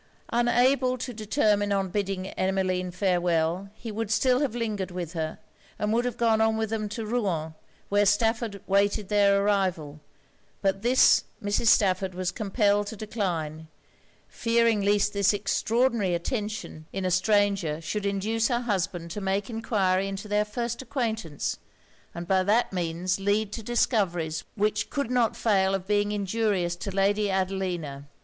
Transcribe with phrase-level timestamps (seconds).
[0.33, 5.37] Unable to determine on bidding Emmeline farewel, he would still have lingered with her,
[5.77, 7.53] and would have gone on with them to Rouen,
[7.89, 9.99] where Stafford waited their arrival:
[10.63, 11.67] but this, Mrs.
[11.67, 13.67] Stafford was compelled to decline;
[14.27, 20.07] fearing least this extraordinary attention in a stranger should induce her husband to make enquiry
[20.07, 21.59] into their first acquaintance,
[22.15, 26.89] and by that means lead to discoveries which could not fail of being injurious to
[26.89, 28.07] Lady Adelina.